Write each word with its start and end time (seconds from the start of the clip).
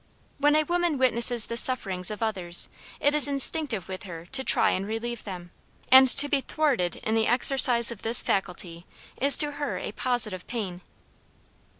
When 0.39 0.55
a 0.55 0.63
woman 0.63 0.97
witnesses 0.97 1.45
the 1.45 1.55
sufferings 1.55 2.09
of 2.09 2.23
others 2.23 2.69
it 2.99 3.13
is 3.13 3.27
instinctive 3.27 3.87
with 3.87 4.01
her 4.01 4.25
to 4.31 4.43
try 4.43 4.71
and 4.71 4.87
relieve 4.87 5.25
them, 5.25 5.51
and 5.91 6.07
to 6.07 6.27
be 6.27 6.41
thwarted 6.41 6.95
in 7.03 7.13
the 7.13 7.27
exercise 7.27 7.91
of 7.91 8.01
this 8.01 8.23
faculty 8.23 8.87
is 9.17 9.37
to 9.37 9.57
her 9.61 9.77
a 9.77 9.91
positive 9.91 10.47
pain. 10.47 10.81